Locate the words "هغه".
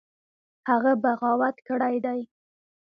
0.69-0.91